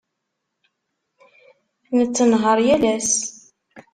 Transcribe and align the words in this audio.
Nettenhaṛ 1.97 2.59
yal 2.67 2.83
ass. 2.95 3.13